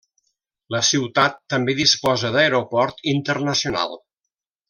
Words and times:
La 0.75 0.79
ciutat 0.87 1.35
també 1.55 1.75
disposa 1.81 2.33
d'aeroport 2.37 3.07
internacional. 3.13 3.97